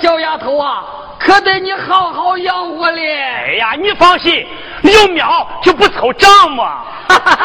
[0.00, 0.84] 小丫头啊，
[1.18, 3.22] 可得你好好养活嘞。
[3.22, 4.46] 哎呀，你放心，
[4.82, 6.82] 有苗就不愁长嘛。
[7.08, 7.16] 哎，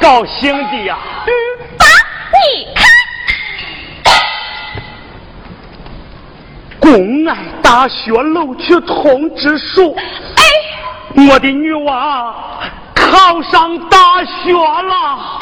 [0.00, 0.98] 高兴的呀！
[1.26, 1.32] 嗯，
[1.78, 1.84] 爸，
[2.34, 2.84] 你看，
[6.78, 9.94] 公安大学录取通知书，
[10.36, 10.42] 哎，
[11.28, 12.34] 我的女娃
[12.94, 15.38] 考上大学了。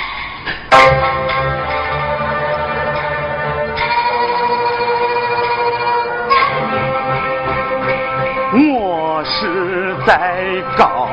[8.59, 10.41] 我是在
[10.79, 11.09] 高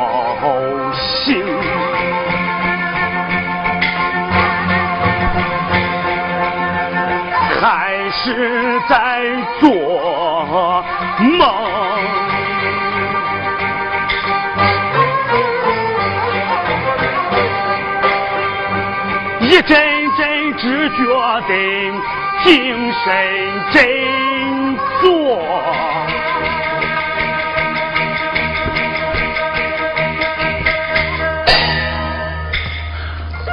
[0.94, 1.43] 兴。
[8.24, 9.22] 是在
[9.60, 9.70] 做
[11.20, 11.46] 梦，
[19.42, 19.78] 一阵
[20.18, 21.04] 阵直觉
[21.42, 21.54] 的
[22.46, 23.04] 精神
[23.74, 23.75] 振
[25.02, 25.44] 作，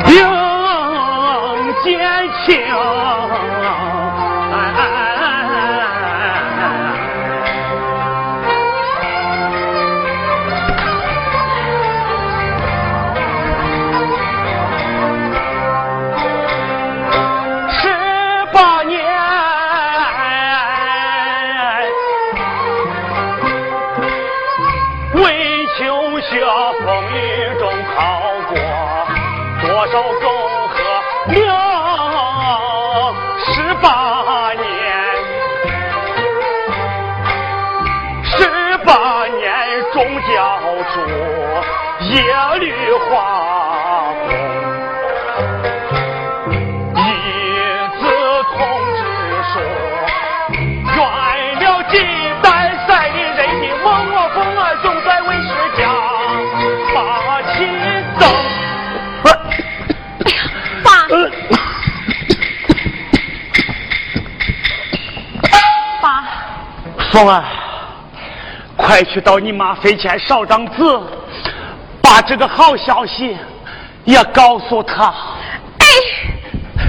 [0.07, 0.15] 并
[1.83, 1.89] 坚
[2.47, 3.10] 强。
[67.11, 67.45] 凤儿，
[68.77, 70.83] 快去到你妈坟前烧张纸，
[72.01, 73.37] 把这个好消息
[74.05, 75.13] 也告诉她。
[75.79, 75.87] 哎，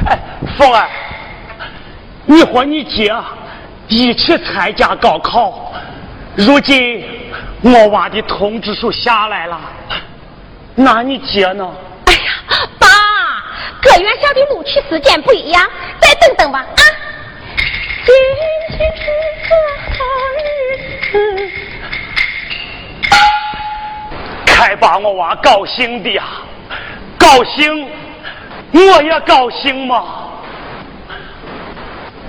[0.10, 0.20] 哎，
[0.58, 0.88] 凤儿，
[2.26, 3.12] 你和你姐
[3.88, 5.74] 一起参加高考，
[6.36, 7.04] 如今
[7.62, 9.60] 我娃的通知书下来了，
[10.76, 11.68] 那你姐呢？
[12.06, 12.20] 哎呀，
[12.78, 12.88] 爸，
[13.82, 15.68] 各院校的录取时间不一样，
[16.00, 16.82] 再等等吧啊。
[18.70, 19.06] 今天是
[19.48, 19.52] 个
[19.94, 19.96] 好
[20.38, 20.40] 日
[21.12, 21.14] 子。
[24.46, 26.24] 开把我娃高兴的呀，
[27.18, 27.90] 高兴，
[28.72, 30.30] 我也高兴嘛。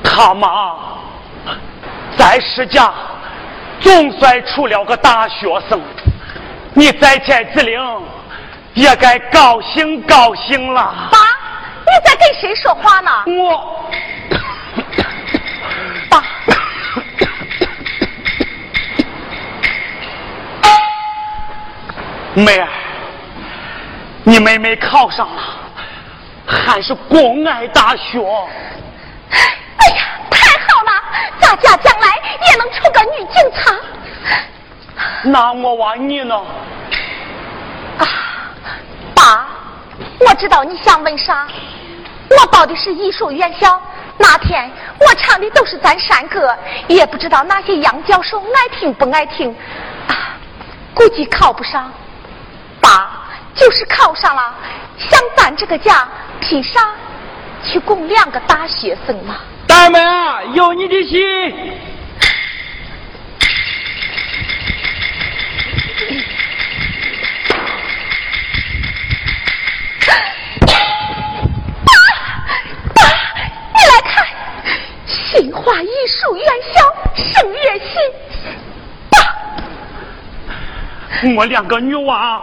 [0.05, 0.76] 他妈
[2.17, 2.93] 在石家
[3.81, 5.81] 总算出了个大学生，
[6.75, 7.81] 你在天之灵
[8.75, 11.08] 也该高兴高兴了。
[11.11, 13.11] 爸，你在跟谁说话呢？
[13.26, 13.90] 我。
[16.11, 16.23] 爸，
[22.34, 22.69] 妹儿，
[24.25, 25.43] 你妹妹考上了，
[26.46, 28.19] 还是公安大学。
[29.76, 29.96] 哎呀，
[30.31, 31.02] 太好了，
[31.38, 32.08] 咱家将来
[32.49, 33.75] 也能出个女警察。
[35.25, 36.34] 那我问你呢？
[37.98, 38.06] 啊，
[39.15, 39.48] 爸，
[40.20, 41.46] 我知道你想问啥。
[42.31, 43.79] 我报的是艺术院校，
[44.17, 46.56] 那天我唱的都是咱山歌，
[46.89, 49.55] 也不知道那些杨教授爱听不爱听，
[50.08, 50.34] 啊，
[50.94, 51.93] 估计考不上。
[52.93, 53.22] 爸，
[53.55, 54.55] 就是考上了，
[54.99, 56.06] 像咱这个家，
[56.43, 56.91] 凭啥
[57.65, 59.41] 去供两个大学生嘛？
[59.67, 61.19] 大妹啊，有你的心。
[75.31, 78.31] 新华艺术院校声乐系，爸，
[81.36, 82.42] 我两个女娃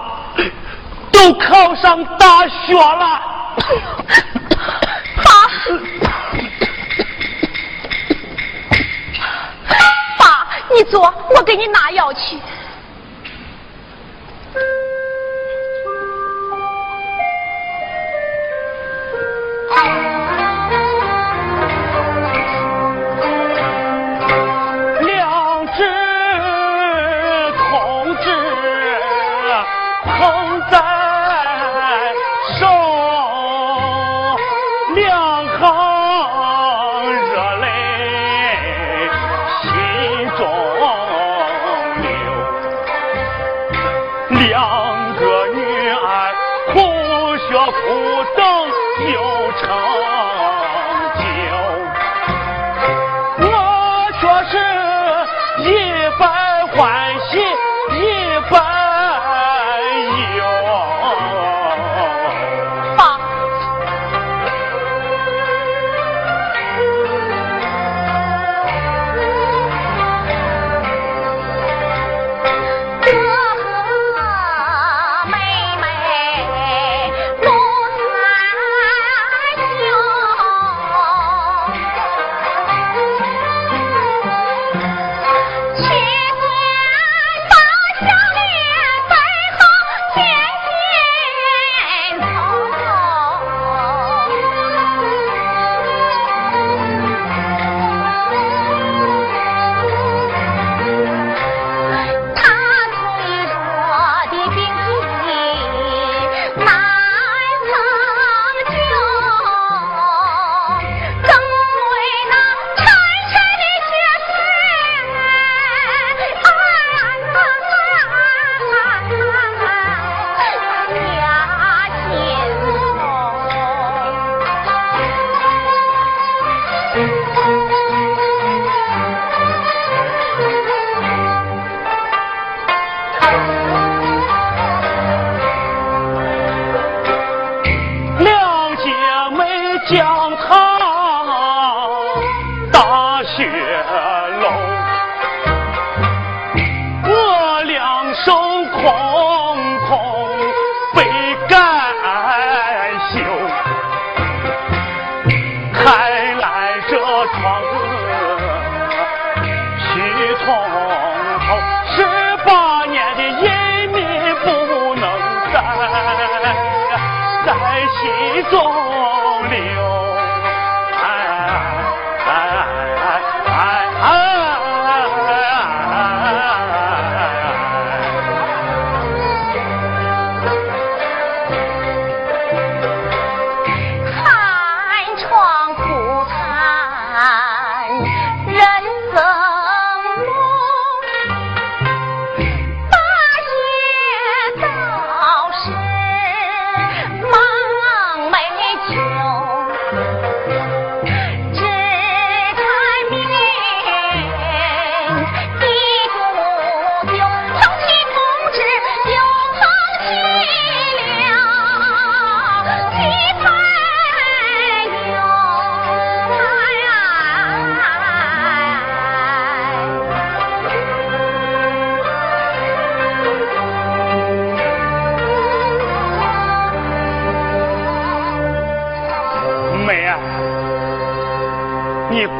[1.11, 3.21] 都考上大学了。
[9.67, 9.75] 爸
[10.17, 12.39] 爸你坐我给你拿药去。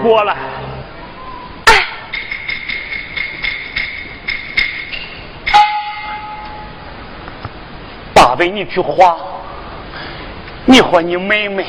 [0.02, 0.36] 过来。
[8.14, 9.18] 爸为你句话，
[10.66, 11.66] 你和你妹妹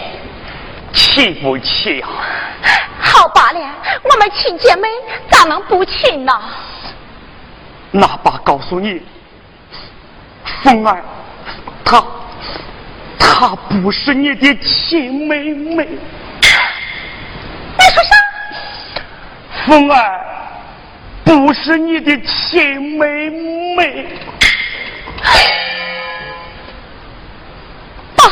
[0.92, 2.08] 亲不亲呀？
[3.00, 3.60] 好罢了，
[4.02, 4.88] 我们亲姐妹
[5.28, 6.32] 咋能不亲呢？
[7.92, 9.02] 那爸告诉你，
[10.62, 11.02] 凤儿，
[11.84, 12.04] 她
[13.18, 15.88] 她不是你的亲妹妹。
[17.78, 18.14] 你说啥？
[19.70, 20.20] 凤儿
[21.24, 23.30] 不是你的亲妹
[23.76, 24.08] 妹。
[28.16, 28.24] 爸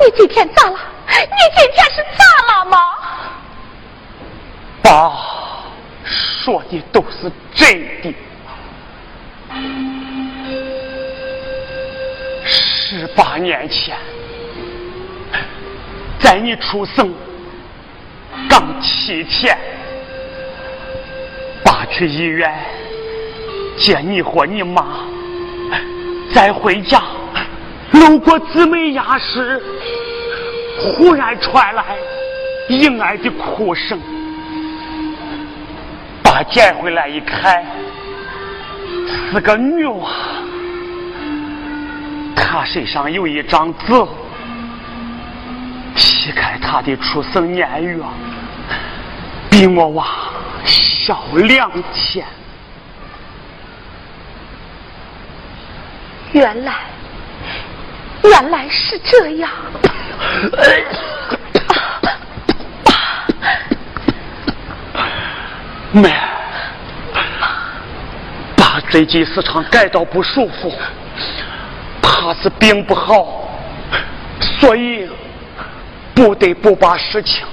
[0.00, 0.76] 你今天咋了？
[1.06, 2.78] 你今天是咋了吗？
[4.82, 5.12] 爸
[6.04, 8.12] 说的都是真的。
[12.44, 13.96] 十八年前，
[16.18, 17.14] 在你出生
[18.48, 19.73] 刚七天，爸
[21.86, 22.52] 去医院
[23.76, 24.84] 接你和你妈，
[26.32, 27.02] 再回家。
[27.92, 29.62] 路过姊妹牙时，
[30.78, 31.84] 忽然传来
[32.68, 33.98] 婴儿的哭声。
[36.22, 37.64] 把捡回来一看，
[39.30, 40.10] 是个女娃。
[42.34, 44.06] 她身上有一张字，
[45.94, 47.98] 劈开她的出生年月，
[49.50, 50.06] 比我娃
[50.64, 52.26] 小两天。
[56.32, 56.74] 原来。
[58.24, 59.50] 原来是这样，
[65.92, 66.10] 妹，
[68.56, 70.72] 爸最近时常感到不舒服，
[72.00, 73.46] 怕是病不好，
[74.40, 75.06] 所以
[76.14, 77.44] 不得不把事情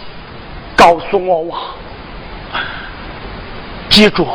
[0.73, 1.59] 告诉我娃。
[3.91, 4.25] 记住，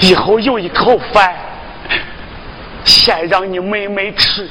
[0.00, 1.36] 以后有一口饭，
[2.84, 4.48] 先让你妹妹吃。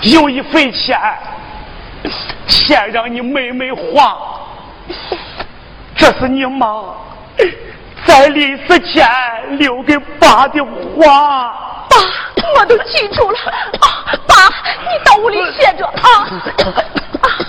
[0.00, 0.98] 有一分钱，
[2.46, 4.16] 先让你妹妹花，
[5.94, 6.82] 这是你妈
[8.06, 9.06] 在临死前
[9.58, 11.86] 留给爸的话。
[11.90, 11.96] 爸，
[12.58, 13.38] 我都记住了。
[14.26, 14.34] 爸，
[14.80, 16.26] 你到屋里歇着啊。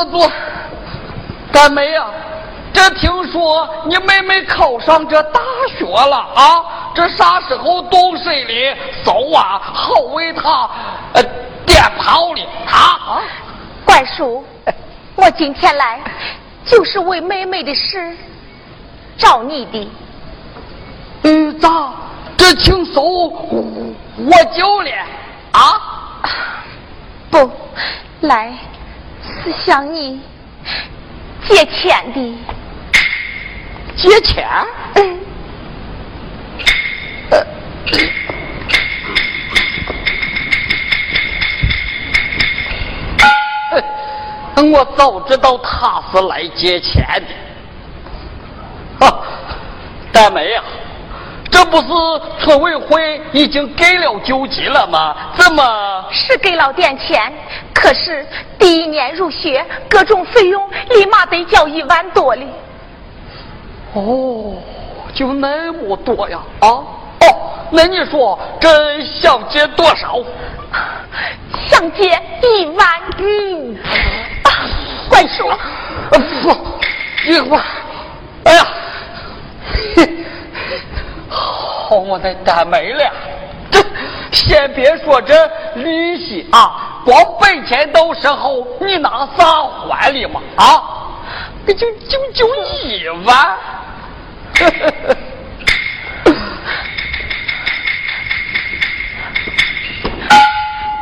[0.00, 0.32] 坐坐坐。
[1.52, 2.06] 大梅呀，
[2.72, 5.40] 这听说你妹妹考上这大
[5.76, 6.64] 学了啊？
[6.94, 8.76] 这啥时候动身的？
[9.04, 10.70] 走啊，好为她
[11.14, 11.22] 呃
[11.66, 13.22] 点炮的啊！
[13.84, 14.44] 怪叔，
[15.16, 16.00] 我今天来
[16.64, 18.16] 就是为妹妹的事
[19.18, 19.90] 找你的。
[21.24, 21.92] 嗯，咋？
[22.36, 24.90] 这请收我救了
[25.52, 25.60] 啊？
[27.30, 27.50] 不，
[28.22, 28.52] 来
[29.42, 30.20] 是向你
[31.46, 32.38] 借钱的。
[33.96, 34.46] 借钱？
[34.94, 35.20] 嗯。
[44.72, 47.02] 我早知道他是来借钱
[49.00, 49.06] 的。
[49.06, 49.22] 啊，
[50.12, 50.59] 大梅呀。
[51.60, 51.84] 这不是
[52.42, 55.14] 村委会已经给了救济了吗？
[55.36, 57.30] 怎么是给了点钱？
[57.74, 58.26] 可是
[58.58, 62.46] 第一年入学，各种费用立马得交一万多哩。
[63.92, 64.54] 哦，
[65.12, 66.38] 就那么多呀？
[66.60, 66.66] 啊？
[66.68, 66.86] 哦，
[67.70, 70.18] 那你说这想借多少？
[71.68, 72.88] 想借一万。
[73.18, 73.76] 嗯。
[75.10, 75.46] 怪叔。
[76.42, 76.56] 不，
[77.30, 77.62] 一万。
[78.44, 78.66] 哎呀。
[81.90, 83.12] 好，我的大没了。
[83.68, 83.84] 这
[84.30, 85.34] 先别说这
[85.74, 90.40] 利息啊，光本钱到时候你拿啥还的嘛？
[90.54, 90.62] 啊，
[91.66, 93.56] 就就就一万。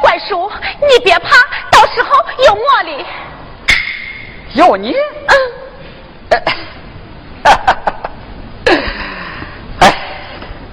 [0.01, 1.29] 怪叔，你别怕，
[1.71, 2.09] 到时候
[2.47, 3.05] 有我哩。
[4.55, 4.95] 有你？
[5.27, 5.37] 嗯。
[7.45, 7.75] 哈哈。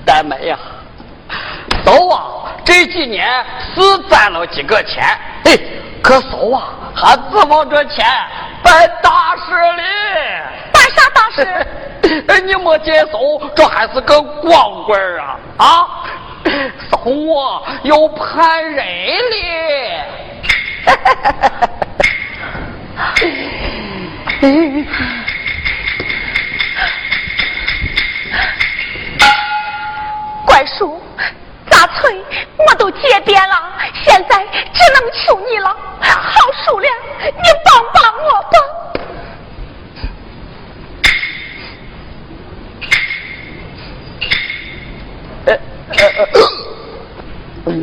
[0.06, 0.58] 大梅呀，
[1.84, 2.55] 走啊！
[2.66, 5.04] 这几年是攒了几个钱，
[5.46, 5.56] 哎，
[6.02, 8.04] 可嫂啊，还指望着钱
[8.64, 9.84] 办大事哩。
[10.74, 11.46] 办啥大事？
[12.28, 15.38] 哎，你没接手，这还是个光棍啊！
[15.58, 15.88] 啊，
[16.90, 18.86] 嫂我有盼人
[19.32, 19.36] 哩。
[30.46, 31.24] 怪叔，咋
[31.96, 32.24] 催
[32.68, 33.56] 我都借遍了，
[34.04, 35.76] 现在只能求你了。
[36.02, 36.88] 好数了，
[37.22, 37.30] 你
[37.64, 38.48] 帮帮我吧。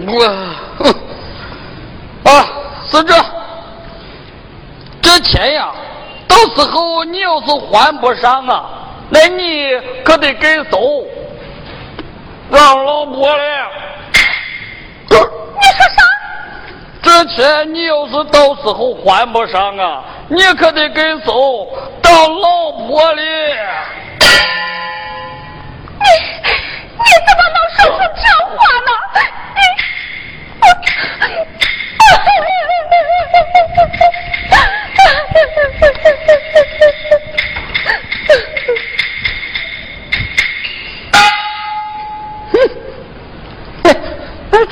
[0.05, 0.25] 我
[2.31, 2.33] 啊，
[2.85, 3.15] 是这，
[5.01, 5.73] 这钱呀，
[6.29, 8.69] 到时候你要是还不上啊，
[9.11, 9.71] 那你
[10.05, 10.79] 可得给走。
[12.51, 13.43] 让老婆嘞！
[15.19, 16.03] 你说啥？
[17.03, 21.67] 这钱你要是到时候还不上啊，你可得给走
[22.01, 23.23] 当老婆哩！
[25.99, 26.07] 你
[26.99, 28.91] 你怎么能说出这话呢？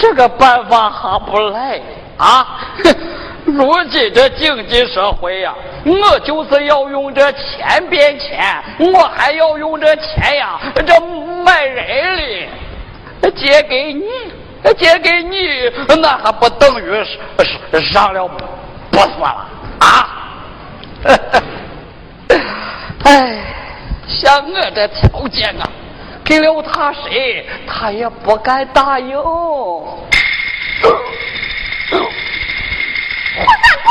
[0.01, 1.81] 这个办法还不赖
[2.17, 2.59] 啊！
[3.45, 10.99] 如今这经济社会呀，我就是要用这钱变钱，我还要用这钱呀，这
[11.45, 12.49] 买人哩。
[13.37, 14.03] 借给你，
[14.79, 15.37] 借给你，
[16.01, 17.19] 那还不等于是
[17.93, 18.27] 上了
[18.91, 19.47] 不算了
[19.81, 20.09] 啊？
[23.05, 23.39] 哎，
[24.09, 25.69] 像我这条件啊！
[26.31, 29.21] 给了他谁，他也不敢答应。
[29.21, 30.09] 胡
[33.65, 33.91] 三怪，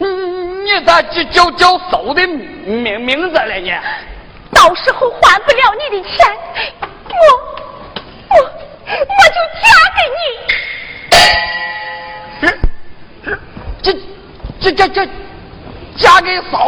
[0.00, 3.70] 嗯，你咋叫叫叫嫂的名名字了呢？
[4.52, 6.26] 到时候还不了你的钱，
[6.80, 7.14] 我
[8.30, 8.36] 我
[8.90, 10.22] 我就嫁给你。
[13.80, 13.86] 这
[14.60, 15.06] 这这这
[15.96, 16.58] 嫁给嫂？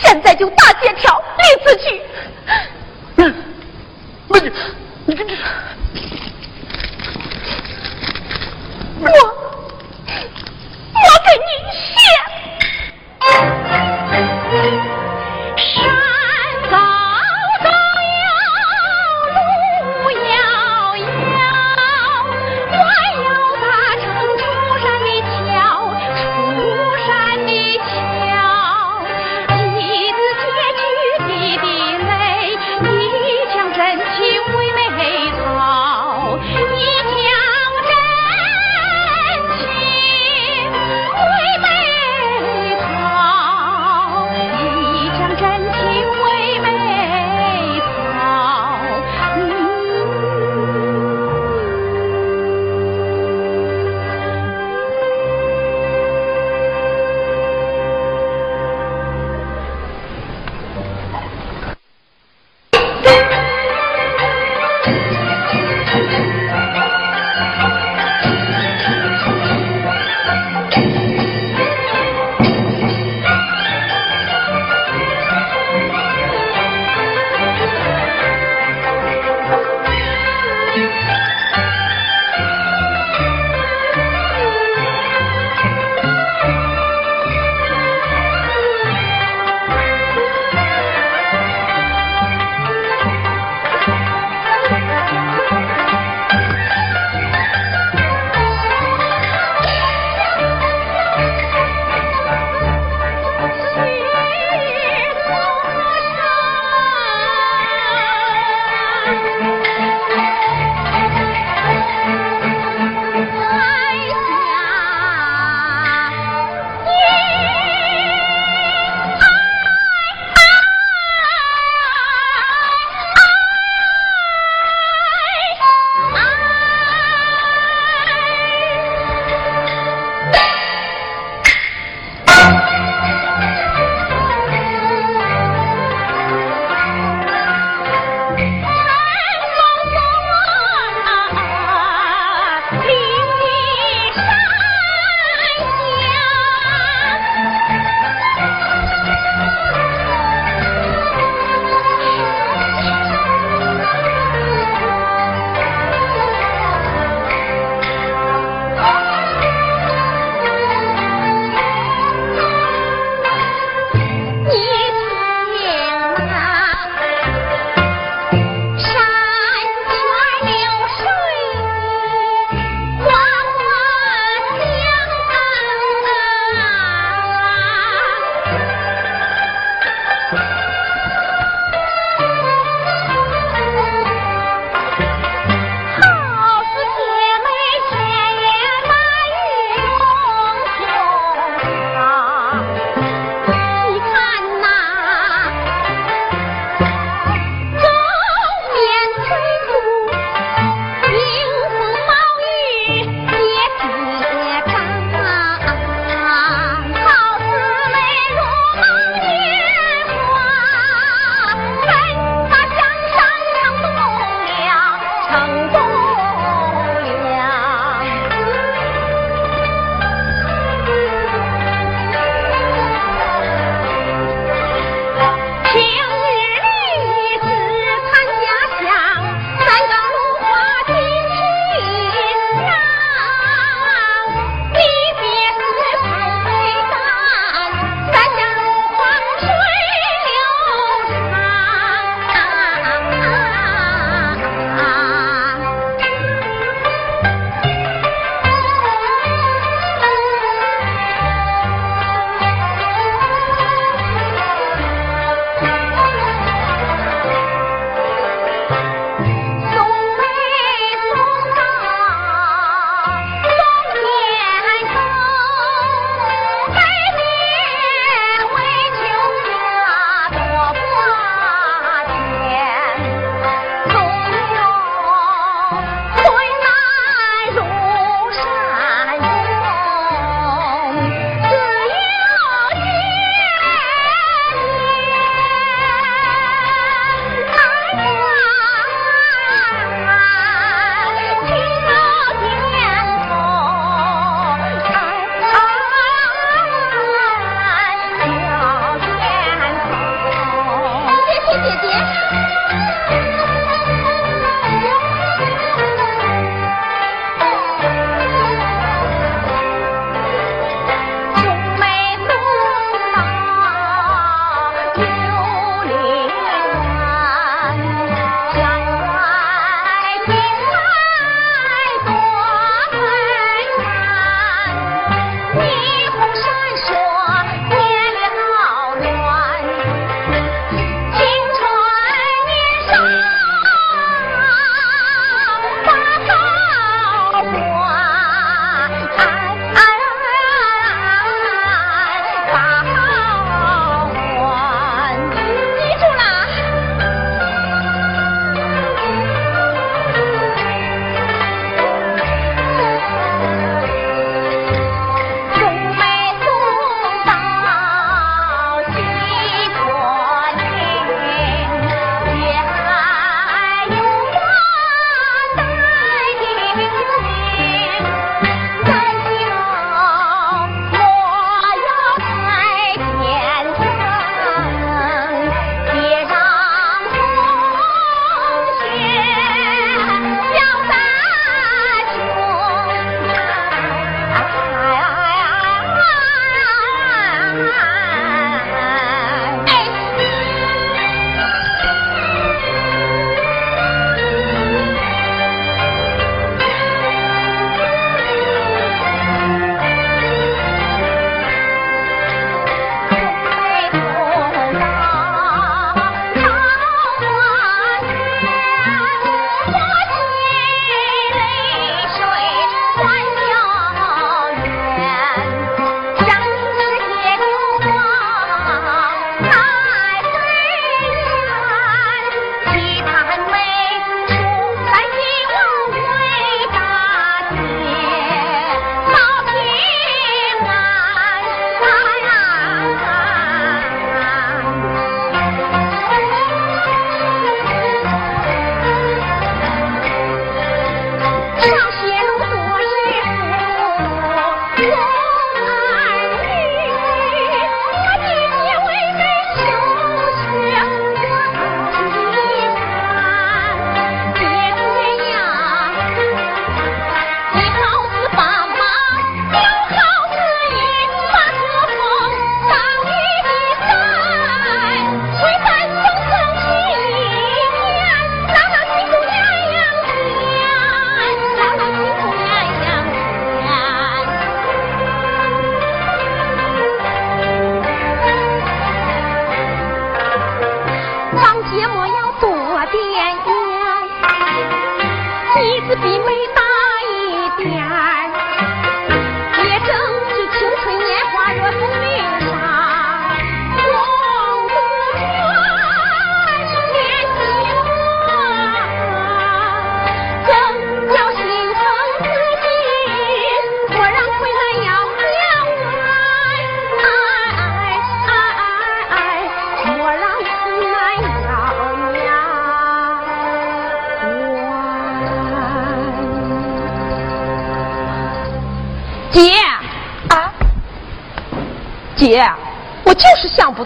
[0.00, 0.08] 对。
[0.10, 2.02] 现在就打借条立字据。
[3.16, 3.34] 嗯，
[4.28, 4.52] 那你
[5.06, 5.34] 你跟这，
[9.00, 11.96] 我我给你写。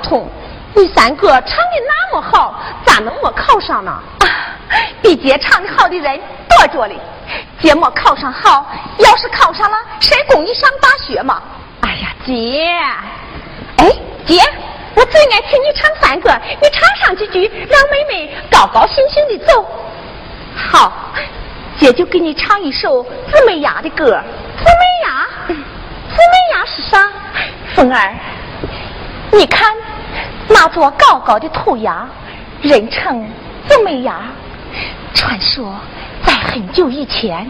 [0.02, 0.28] 通，
[0.74, 3.90] 你三哥唱的那么好，咋能没考上呢？
[3.90, 4.02] 啊
[5.02, 6.98] 比姐唱的好的人多着哩。
[7.60, 8.66] 姐没考上好，
[8.98, 11.42] 要是考上了，谁供你上大学嘛？
[11.80, 12.68] 哎呀，姐，
[13.76, 13.90] 哎，
[14.26, 14.40] 姐，
[14.94, 16.30] 我最爱听你唱山歌，
[16.60, 19.64] 你唱上几句，让妹妹高高兴兴的走。
[20.54, 20.92] 好，
[21.78, 24.06] 姐就给你唱一首姊妹牙的歌。
[24.58, 27.08] 姊妹牙，姊妹牙是啥？
[27.74, 28.14] 凤儿，
[29.32, 29.74] 你看
[30.52, 32.06] 那座高高的土崖，
[32.60, 33.26] 人称
[33.68, 34.20] 姊妹崖。
[35.14, 35.74] 传说
[36.24, 37.46] 在很久以前，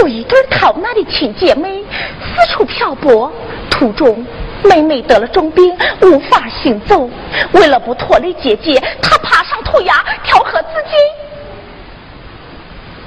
[0.00, 1.84] 有一对逃难的亲姐妹，
[2.20, 3.32] 四处漂泊，
[3.70, 4.26] 途中
[4.64, 7.08] 妹妹得了重病，无法行走。
[7.52, 10.82] 为了不拖累姐姐，她爬上土崖跳河自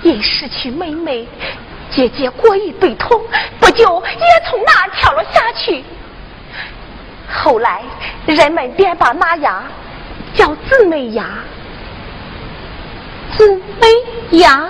[0.03, 0.11] 尽。
[0.13, 1.27] 因失去妹妹，
[1.89, 3.21] 姐姐过于悲痛，
[3.59, 5.83] 不久也从那儿跳了下去。
[7.31, 7.81] 后来，
[8.25, 9.63] 人们便把那牙
[10.33, 11.25] 叫姊妹牙，
[13.37, 14.69] 姊妹牙。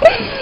[0.00, 0.30] Hey!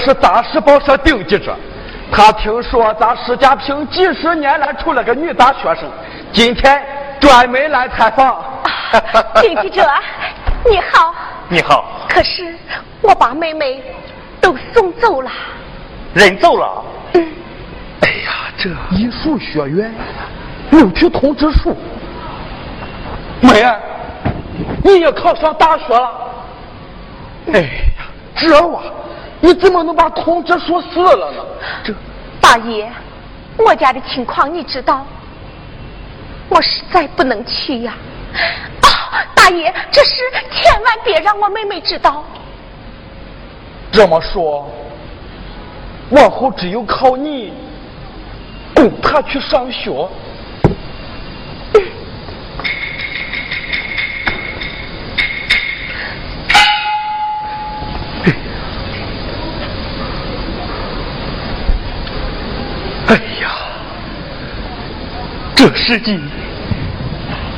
[0.00, 1.54] 是大师报社订记者，
[2.10, 5.88] 他听说咱石家坪几十年来出了个女大学生，
[6.32, 6.82] 今天
[7.20, 8.42] 专门来采访。
[9.40, 9.86] 订记者，
[10.68, 11.14] 你好。
[11.48, 11.84] 你好。
[12.08, 12.56] 可是
[13.02, 13.82] 我把妹妹
[14.40, 15.30] 都送走了。
[16.14, 16.84] 人走了。
[17.14, 17.28] 嗯。
[18.00, 19.94] 哎呀，这艺术学院
[20.70, 21.76] 录取通知书。
[23.40, 23.80] 妹儿，
[24.82, 26.10] 你也考上大学了。
[27.52, 27.68] 哎呀，
[28.36, 28.82] 这娃，
[29.40, 31.42] 你怎么能把通知书撕了呢？
[31.82, 31.94] 这，
[32.40, 32.90] 大爷，
[33.56, 35.06] 我家的情况你知道，
[36.48, 37.94] 我实在不能去呀。
[38.82, 40.16] 啊，大爷，这事
[40.50, 42.22] 千万别让我妹妹知道。
[43.90, 44.70] 这么说，
[46.10, 47.52] 往后只有靠你
[48.74, 49.90] 供她去上学。
[63.06, 63.50] 哎呀，
[65.60, 66.18] 这是你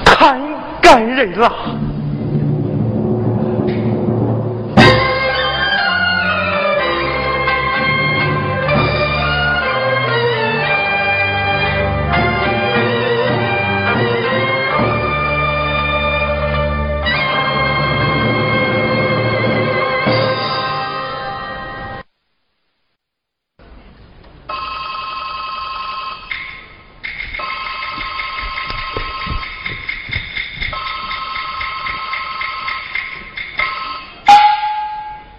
[0.05, 0.36] 太
[0.80, 1.91] 感人了。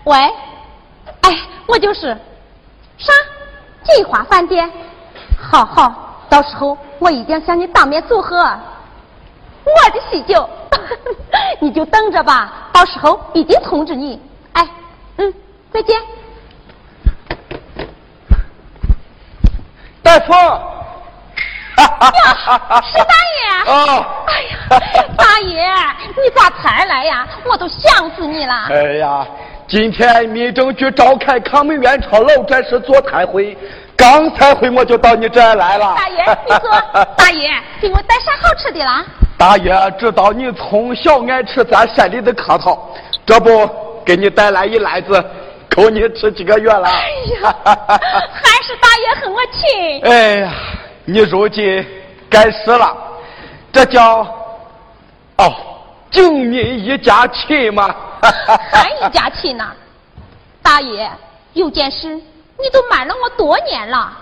[0.06, 0.18] 喂，
[1.22, 2.18] 哎，我就是，
[2.98, 3.14] 啥？
[3.84, 4.70] 金华饭店？
[5.38, 8.38] 好好，到时候我一定向你当面祝贺。
[8.38, 10.50] 我的喜酒，
[11.60, 14.22] 你就等着吧，到时候一定通知你。
[14.54, 14.68] 哎，
[15.18, 15.34] 嗯，
[15.72, 16.02] 再见。
[20.02, 20.34] 大夫。
[21.74, 23.44] 呀，石大爷！
[23.72, 24.08] 啊！
[24.28, 24.80] 哎呀，
[25.18, 25.66] 大爷，
[26.22, 27.28] 你咋才来呀？
[27.46, 28.54] 我都想死你了。
[28.70, 29.26] 哎呀。
[29.74, 33.58] 今天民政局召开抗美援朝老战士座谈会，
[33.98, 35.96] 刚才会我就到你这儿来了。
[35.96, 36.70] 大爷，你坐。
[37.18, 37.50] 大爷，
[37.82, 39.04] 给我带啥好吃的啦？
[39.36, 42.88] 大爷知道你从小爱吃咱山里的核桃，
[43.26, 43.68] 这不
[44.06, 45.26] 给你带来一篮子，
[45.76, 46.88] 够你吃几个月了。
[46.88, 47.10] 哎
[47.42, 50.02] 呀，还是大爷和我亲。
[50.04, 50.52] 哎呀，
[51.04, 51.84] 你如今
[52.30, 52.96] 该死了，
[53.72, 54.20] 这叫
[55.38, 55.52] 哦，
[56.14, 57.94] 警民一家亲嘛。
[58.72, 59.70] 还一家亲呢，
[60.62, 61.12] 大爷，
[61.52, 64.18] 有件事你都瞒了我多年了。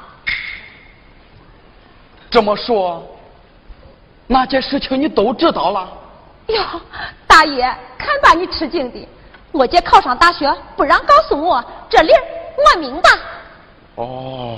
[2.31, 3.05] 这么说，
[4.25, 5.87] 那件事情你都知道了？
[6.47, 6.63] 哟，
[7.27, 7.61] 大爷，
[7.97, 9.07] 看把你吃惊的！
[9.51, 12.23] 我姐考上大学，不让告诉我，这理儿
[12.57, 13.09] 我明白。
[13.95, 14.57] 哦，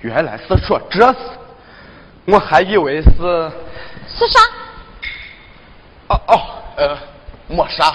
[0.00, 1.18] 原来是说这事，
[2.24, 3.50] 我还以为是。
[4.08, 4.40] 是啥？
[6.12, 6.40] 哦哦，
[6.76, 6.98] 呃，
[7.48, 7.94] 没啥。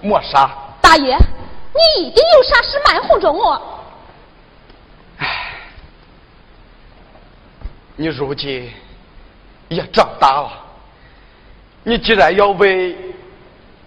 [0.00, 0.48] 没啥，
[0.80, 3.60] 大爷，你一定有啥事瞒哄着我。
[5.18, 5.56] 唉，
[7.96, 8.72] 你如今
[9.66, 10.52] 也长大了，
[11.82, 12.96] 你既然要问，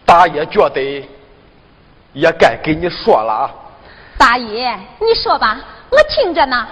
[0.06, 1.10] 大爷觉得
[2.12, 3.52] 也该给你说了啊。
[4.18, 6.68] 大爷，你说吧，我听着呢。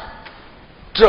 [0.94, 1.08] 这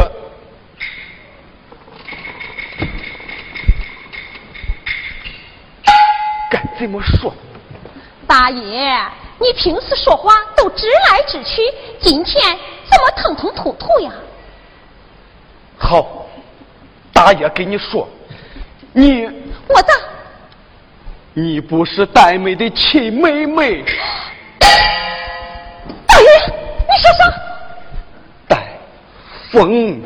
[6.51, 7.32] 该怎么说？
[8.26, 8.92] 大爷，
[9.38, 11.62] 你平时说话都直来直去，
[12.01, 12.59] 今天
[12.90, 14.12] 怎么吞吞吐吐呀？
[15.78, 16.26] 好，
[17.12, 18.09] 大爷跟你说，
[18.92, 19.24] 你
[19.68, 19.94] 我咋？
[21.32, 23.84] 你不是戴妹的亲妹妹。
[26.07, 26.26] 大爷，
[26.88, 27.32] 你说啥？
[28.48, 28.78] 戴
[29.53, 30.03] 风。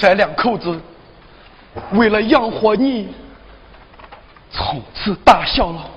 [0.00, 0.80] 有山两口子
[1.92, 3.08] 为了养活你，
[4.50, 5.90] 从此打消了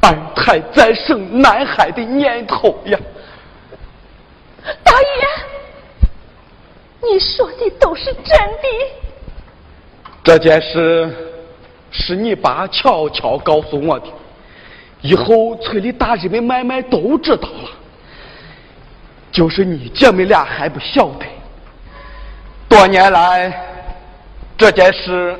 [0.00, 2.98] 二胎再生男孩的念头呀。
[4.82, 6.08] 大爷，
[7.02, 8.66] 你说的都是真的。
[10.24, 11.14] 这件事
[11.90, 14.06] 是你爸悄悄告诉我的，
[15.02, 17.70] 以后村里大人们、买卖都知道了。
[19.30, 21.26] 就是你姐妹俩还不晓得，
[22.78, 23.52] 多年来
[24.56, 25.36] 这件事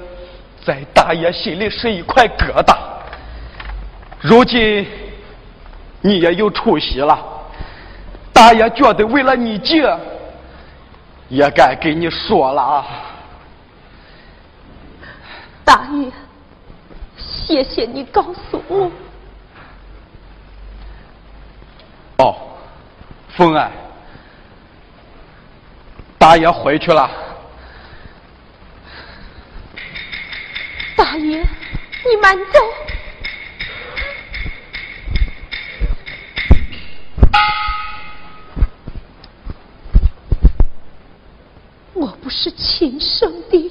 [0.67, 2.77] 在大爷心里是一块疙瘩。
[4.21, 4.85] 如今
[6.01, 7.17] 你也有出息了，
[8.33, 9.89] 大爷觉得为了你姐，
[11.29, 12.87] 也该给你说了啊。
[15.65, 16.11] 大爷，
[17.17, 18.21] 谢谢你告
[18.51, 18.91] 诉我。
[22.17, 22.35] 哦，
[23.37, 23.71] 凤安，
[26.19, 27.09] 大爷回去了。
[30.99, 32.59] 大爷，你慢走。
[41.95, 43.68] 我不是亲生的。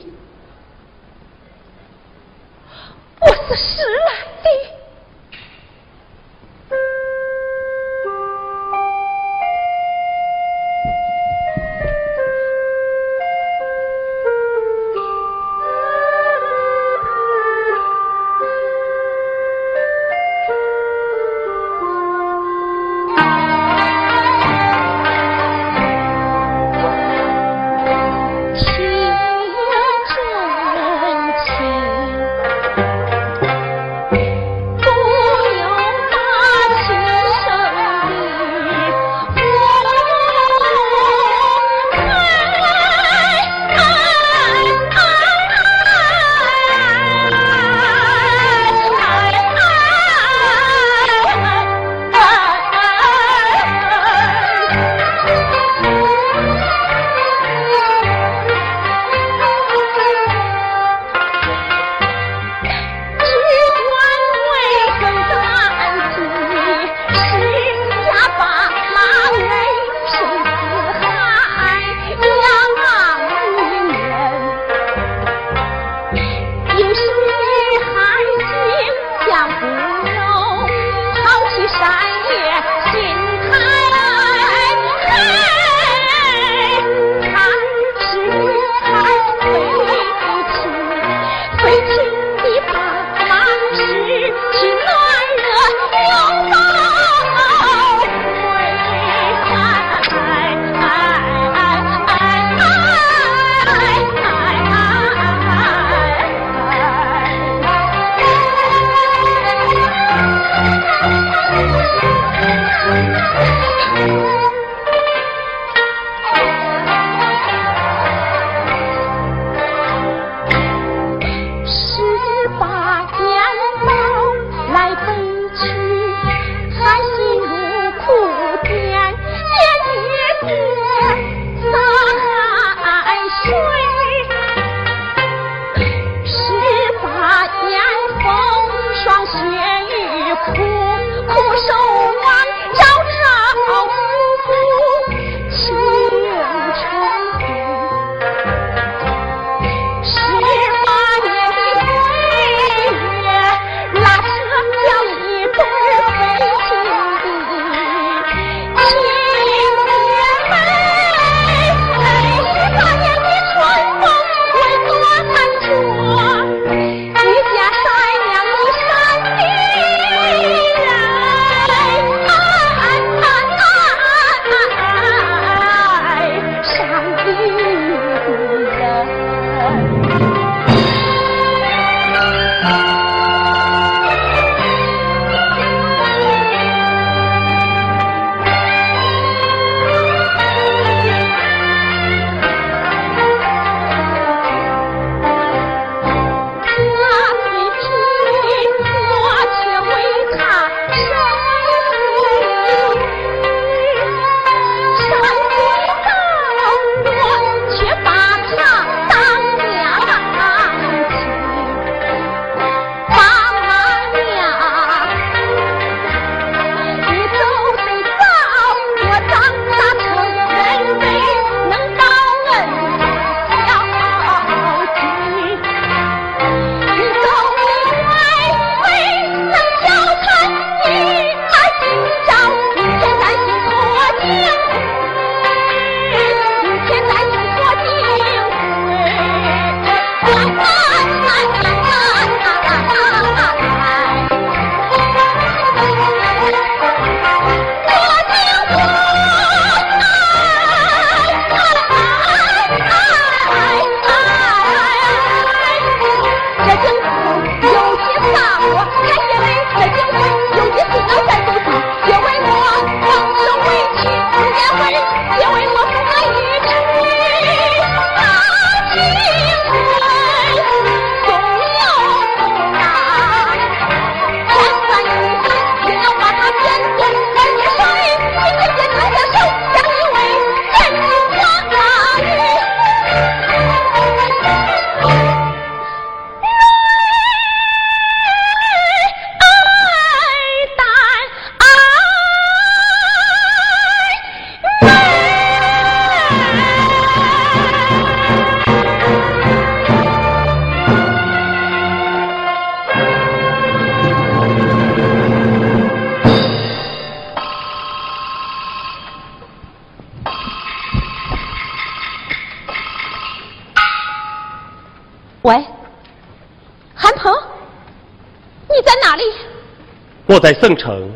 [320.38, 321.12] 我在省城。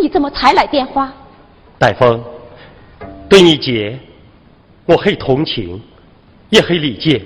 [0.00, 1.12] 你怎么才来电话？
[1.78, 2.24] 戴峰，
[3.28, 3.98] 对你姐，
[4.86, 5.78] 我很同情，
[6.48, 7.22] 也很理解，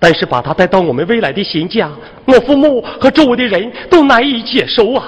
[0.00, 1.88] 但是把她带到我们未来的新家，
[2.24, 5.06] 我父母和周围的人都难以接受啊！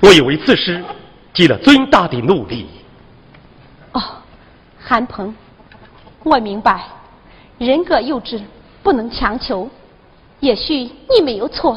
[0.00, 0.82] 我也为此事
[1.34, 2.66] 尽了最大的努力。
[3.92, 4.00] 哦，
[4.80, 5.34] 韩鹏，
[6.24, 6.86] 我明白，
[7.58, 8.40] 人各有志，
[8.82, 9.68] 不能强求。
[10.40, 11.76] 也许你没有错，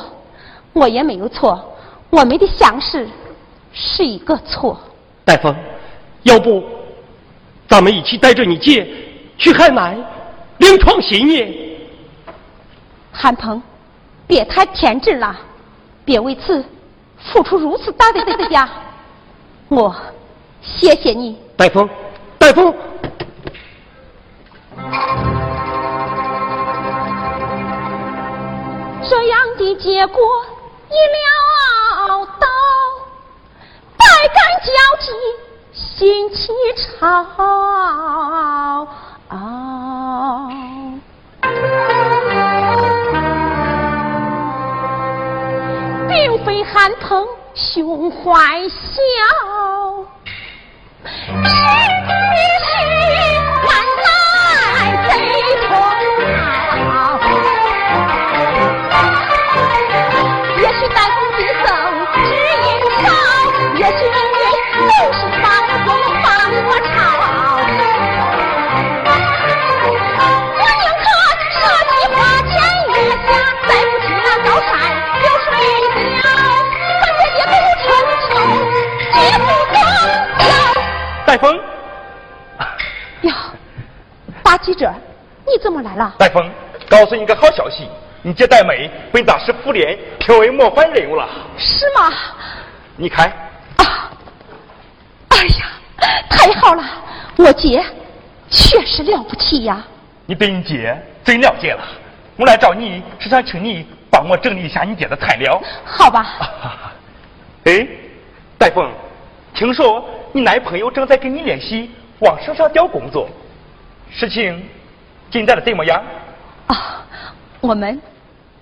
[0.72, 1.72] 我也没有错，
[2.14, 3.09] 我们的相识
[3.74, 4.80] 是一个错。
[5.26, 5.55] 戴峰，
[6.22, 6.64] 要不
[7.68, 8.88] 咱们一起带着你姐
[9.36, 9.97] 去海南
[10.59, 11.76] 另创新业？
[13.11, 13.59] 韩鹏，
[14.28, 15.36] 别太天真了，
[16.05, 16.64] 别为此
[17.18, 18.70] 付出如此大的代价。
[19.70, 19.95] 我
[20.61, 21.89] 谢谢你，戴峰，
[22.38, 22.72] 戴峰。
[29.09, 30.22] 这样的结果
[30.89, 32.47] 意料到，
[33.97, 34.69] 百感交
[34.99, 35.07] 集，
[35.73, 36.41] 心起
[36.75, 36.88] 潮。
[46.09, 46.13] 并
[46.45, 48.77] 非寒朋胸怀笑，
[51.05, 51.11] 是
[51.49, 53.32] 是
[84.53, 84.93] 大记者，
[85.47, 86.13] 你怎么来了？
[86.19, 86.47] 戴峰，
[86.87, 87.89] 告诉你个好消息，
[88.21, 91.27] 你姐戴美被大师妇联评为模范人物了。
[91.57, 92.13] 是吗？
[92.95, 93.25] 你看，
[93.77, 94.11] 啊！
[95.29, 96.83] 哎呀，太好了！
[97.37, 97.83] 我姐
[98.51, 99.83] 确实了不起呀。
[100.27, 101.83] 你对你姐真了解了。
[102.35, 105.59] 我来找你是想请你帮我整理一下你姐的材料。
[105.83, 106.93] 好吧。
[107.63, 107.87] 哎，
[108.59, 108.87] 戴峰，
[109.55, 111.89] 听说你男朋友正在跟你联系
[112.19, 113.27] 往身上调工作，
[114.16, 114.64] 事情
[115.32, 116.01] 进展的怎么样？
[116.68, 117.03] 啊，
[117.61, 117.99] 我们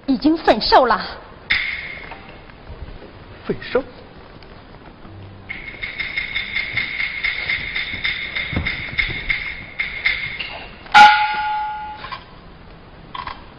[0.06, 1.00] 已经分手了。
[3.46, 3.84] 分手？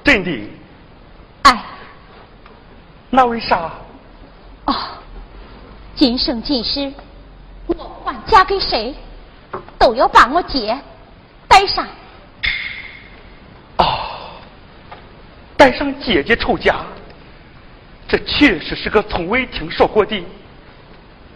[0.03, 0.49] 真的？
[1.43, 1.65] 哎，
[3.11, 3.71] 那为啥？
[4.67, 4.75] 哦，
[5.95, 6.93] 今生今世，
[7.67, 8.95] 我不管嫁给谁，
[9.79, 10.79] 都要把我姐
[11.53, 11.87] 带上。
[13.77, 13.85] 哦，
[15.55, 16.81] 带上姐姐出嫁，
[18.09, 20.25] 这确实是个从未听说过的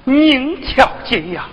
[0.04, 1.46] 名条件呀。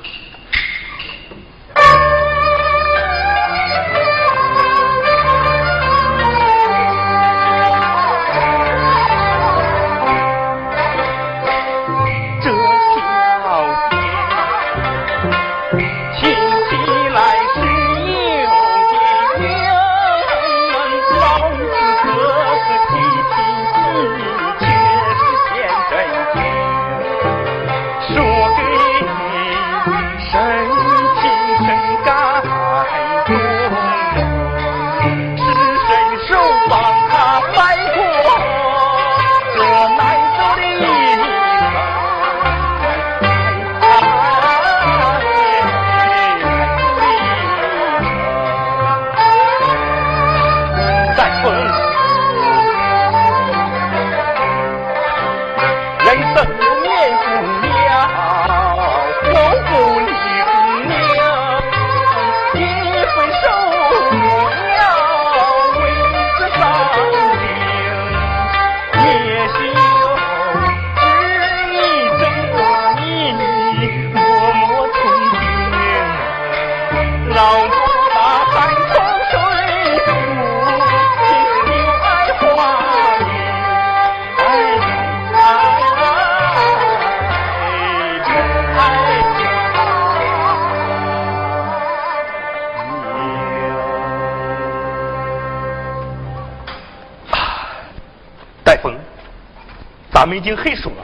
[100.23, 101.03] 咱们已经很熟了。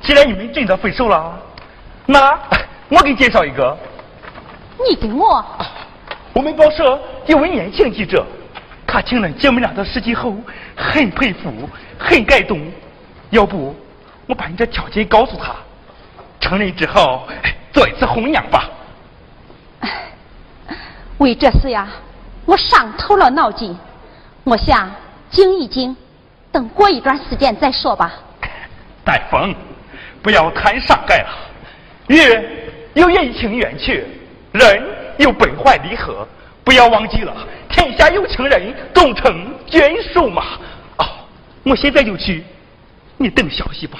[0.00, 1.38] 既然你们真的分手了，
[2.06, 2.32] 那
[2.88, 3.76] 我给你介绍一个。
[4.88, 5.44] 你给我
[6.32, 8.24] 我们报社有位年轻记者，
[8.86, 10.34] 他听了姐妹俩的事迹后，
[10.74, 11.68] 很佩服，
[11.98, 12.58] 很感动。
[13.28, 13.76] 要不，
[14.26, 15.54] 我把你这条件告诉他，
[16.40, 17.28] 成人之后
[17.70, 18.66] 做一次红娘吧。
[21.18, 21.86] 为这事呀，
[22.46, 23.76] 我伤透了脑筋。
[24.44, 24.90] 我想
[25.28, 25.94] 静一静，
[26.52, 28.12] 等过一段时间再说吧。
[29.04, 29.54] 丹凤，
[30.22, 31.30] 不要太伤感了。
[32.08, 34.04] 月有阴晴圆缺，
[34.52, 34.84] 人
[35.18, 36.28] 有悲欢离合，
[36.62, 37.34] 不要忘记了，
[37.68, 40.44] 天下有情人终成眷属嘛。
[40.98, 41.06] 哦，
[41.64, 42.44] 我现在就去，
[43.16, 43.98] 你等消息吧。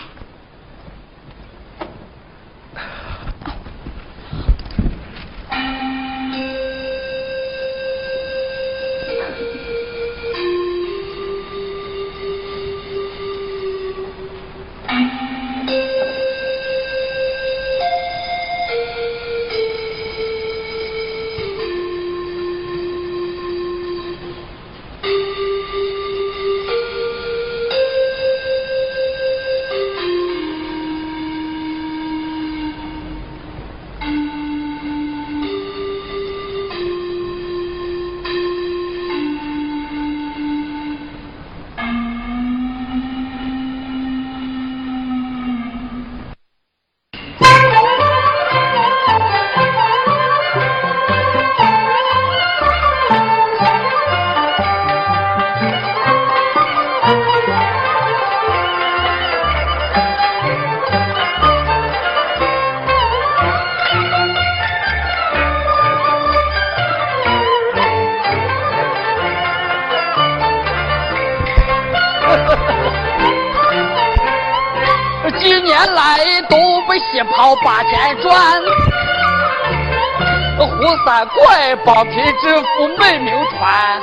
[81.72, 84.02] 三怪帮皮之父没名传，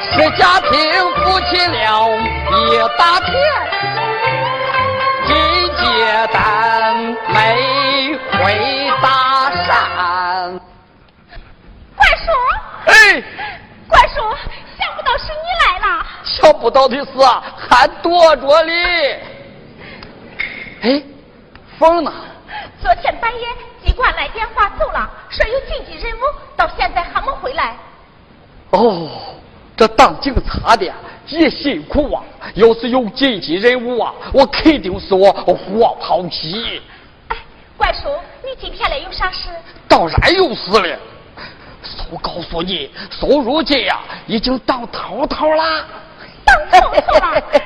[0.00, 0.70] 是家庭
[1.16, 3.30] 夫妻了一大片，
[5.26, 5.36] 金
[5.76, 6.96] 阶丹
[7.28, 10.60] 没回大山。
[11.94, 12.32] 怪叔，
[12.86, 13.22] 哎，
[13.86, 14.22] 怪叔，
[14.78, 16.06] 想不到是你来了。
[16.24, 18.72] 想不到的是啊，还躲着哩。
[20.80, 21.02] 哎，
[21.78, 22.10] 凤呢？
[22.80, 23.46] 昨天半夜
[23.96, 26.20] 机关来电话走了，说有紧急任务，
[26.54, 27.74] 到现在还没回来。
[28.72, 29.08] 哦，
[29.74, 30.84] 这当警察的
[31.28, 32.22] 也辛苦啊！
[32.56, 36.82] 要是有紧急任务啊，我肯定是我火炮机。
[37.28, 37.36] 哎，
[37.78, 38.10] 怪叔，
[38.44, 39.48] 你今天来有啥事？
[39.88, 40.98] 当然有事了。
[42.10, 45.86] 我告诉你，苏如今呀，已经当头头了。
[46.46, 46.56] 当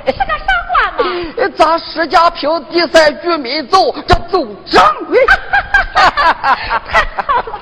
[0.06, 1.00] 是个啥官嘛？
[1.56, 4.82] 咱石家坪第三居民组这组长。
[5.94, 7.60] 太好了！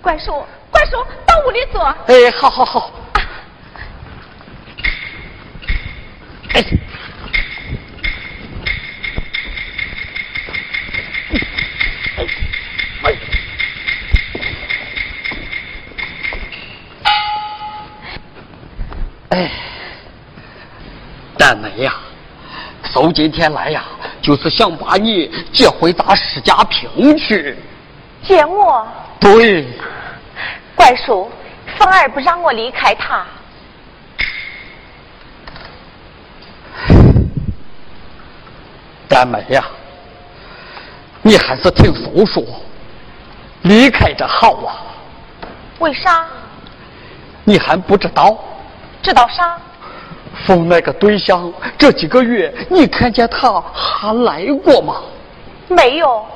[0.00, 1.82] 怪叔，怪叔，到屋里坐。
[2.06, 2.90] 哎，好好好。
[6.54, 6.60] 哎。
[6.60, 6.64] 哎。
[21.82, 21.94] 呀，
[22.84, 23.84] 搜今天来呀，
[24.22, 27.56] 就是想把你接回咱石家坪去。
[28.22, 28.86] 接我？
[29.20, 29.66] 对。
[30.74, 31.30] 怪叔，
[31.76, 33.24] 凤儿不让我离开他。
[39.08, 39.64] 丹梅呀，
[41.22, 42.44] 你还是听叔说，
[43.62, 44.82] 离开这好啊。
[45.78, 46.26] 为啥？
[47.44, 48.36] 你还不知道？
[49.02, 49.58] 知道啥？
[50.46, 54.96] 凤那个对象，这几个月你看见他还来过吗？
[55.68, 56.26] 没有。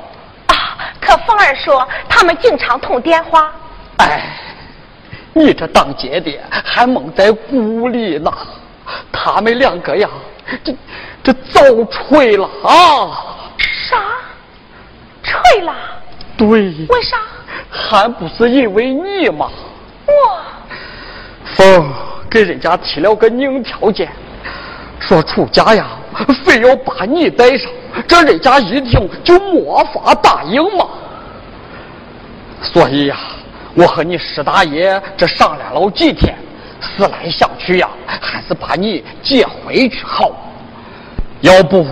[0.46, 3.52] 啊，可凤儿说他们经常通电话。
[3.98, 4.36] 哎，
[5.32, 8.30] 你这当姐的还蒙在鼓里呢。
[9.10, 10.08] 他们两个呀，
[10.62, 10.74] 这
[11.22, 13.24] 这早吹了啊！
[13.58, 13.96] 啥？
[15.22, 15.72] 吹了？
[16.36, 16.48] 对。
[16.88, 17.18] 为啥？
[17.70, 19.48] 还不是因为你吗？
[20.06, 20.40] 我。
[21.56, 21.92] 凤。
[22.30, 24.10] 给人家提了个硬条件，
[24.98, 25.88] 说出家呀，
[26.42, 27.70] 非要把你带上，
[28.08, 30.88] 这人家一听就没法答应嘛。
[32.62, 33.18] 所以呀，
[33.74, 36.34] 我和你石大爷这商量了几天，
[36.80, 40.30] 思来想去呀，还是把你接回去好。
[41.42, 41.84] 要不，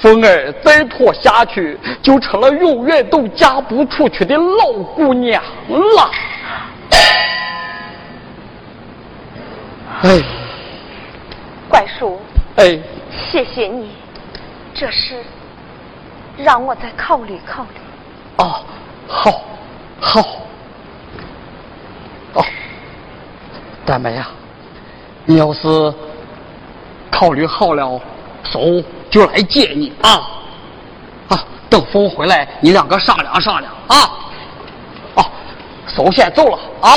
[0.00, 6.10] 凤儿再拖下去，就成了永远都嫁不出去的老姑娘了。
[10.04, 10.22] 哎，
[11.66, 12.20] 怪叔，
[12.56, 12.78] 哎，
[13.10, 13.88] 谢谢你，
[14.74, 15.24] 这事
[16.36, 17.80] 让我再考虑考虑。
[18.36, 18.62] 哦，
[19.08, 19.32] 好，
[19.98, 20.20] 好。
[22.34, 22.44] 哦
[23.86, 24.28] 大梅呀，
[25.24, 25.94] 你要是
[27.10, 27.98] 考虑好了，
[28.44, 30.28] 叔就来接你啊！
[31.30, 33.96] 啊，等风回来，你两个商量商量啊！
[35.14, 35.24] 啊，
[35.88, 36.92] 叔先走了啊！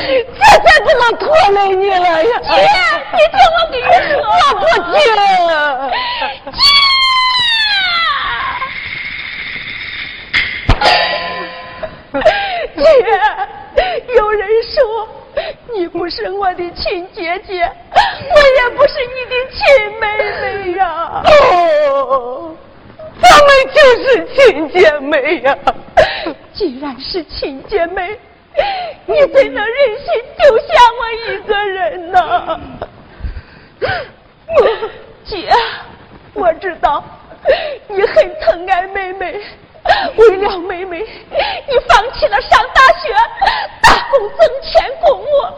[0.00, 2.56] 姐再不能拖累你了呀姐
[3.12, 4.94] 你听我给你说我不听
[12.74, 12.80] 姐姐
[14.16, 15.08] 有人说
[15.74, 19.60] 你不是我的亲姐姐我也不是你的亲
[20.00, 20.06] 妹
[20.40, 22.56] 妹呀哦
[23.20, 25.56] 咱们就是亲姐妹呀
[26.52, 28.18] 既然是亲姐妹
[29.06, 30.06] 你怎能忍心
[30.36, 30.66] 丢下
[30.98, 31.00] 我
[31.30, 32.60] 一个人呢？
[35.24, 35.48] 姐，
[36.34, 37.04] 我知道
[37.88, 39.40] 你很疼爱妹妹。
[40.16, 43.14] 为了妹妹，你放弃了上大学，
[43.80, 45.56] 打工挣钱供我，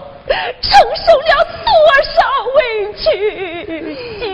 [0.61, 0.71] 承
[1.07, 1.73] 受了多
[2.05, 2.17] 少
[2.55, 2.61] 委
[2.93, 4.27] 屈，姐。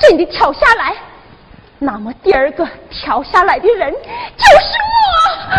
[0.00, 0.94] 真的跳下来，
[1.78, 4.64] 那么第二个跳下来的人就是
[4.96, 5.54] 我，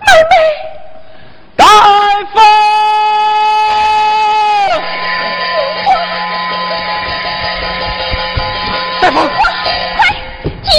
[0.00, 0.34] 妹妹。
[1.56, 1.64] 大
[2.32, 2.38] 夫，
[9.00, 9.16] 大夫，
[9.96, 10.00] 快，
[10.62, 10.70] 姐，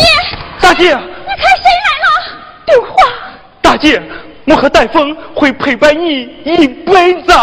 [0.62, 2.08] 大姐，你看谁来了？
[2.66, 2.88] 电话，
[3.62, 4.02] 大姐，
[4.46, 7.34] 我和戴峰会陪伴你一辈子。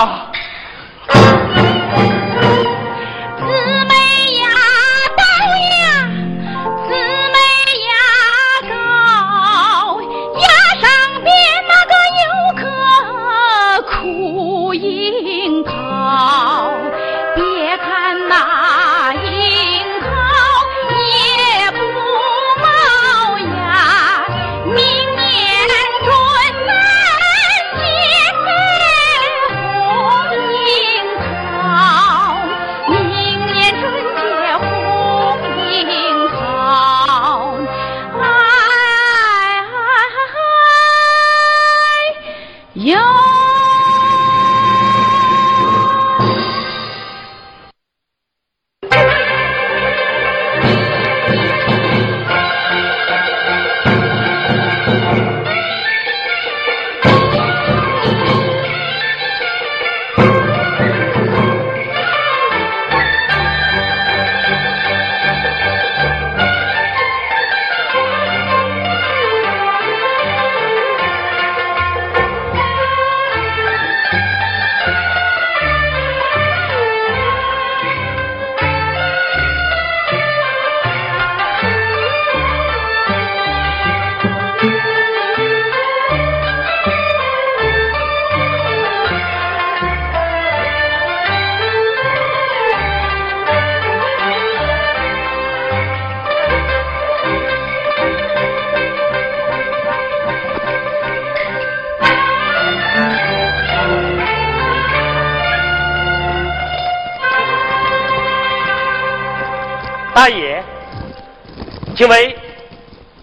[112.01, 112.19] 请问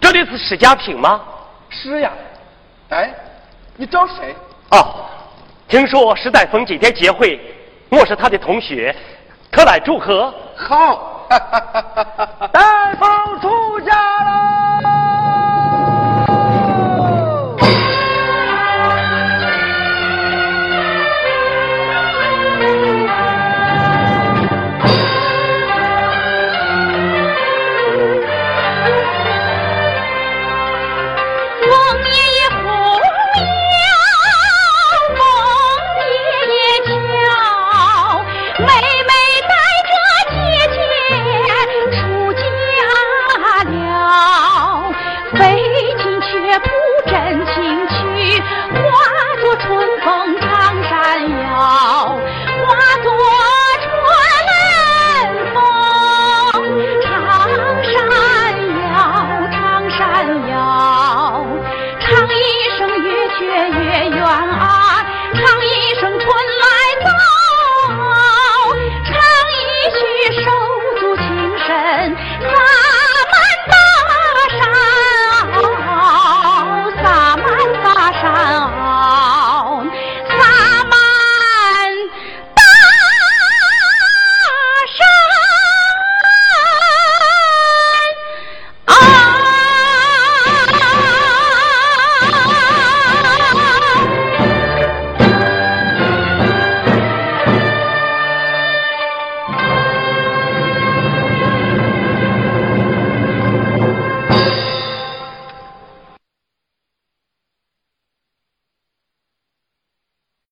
[0.00, 1.20] 这里是史家坪吗？
[1.68, 2.12] 是呀。
[2.90, 3.12] 哎，
[3.74, 4.36] 你找谁？
[4.70, 5.04] 哦，
[5.66, 7.28] 听说石代峰今天结婚，
[7.90, 8.94] 我是他的同学，
[9.50, 10.32] 特来祝贺。
[10.56, 11.26] 好，
[12.52, 14.97] 代峰出家了。